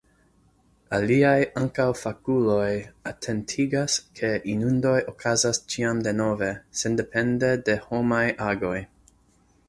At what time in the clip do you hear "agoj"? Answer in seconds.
8.53-8.77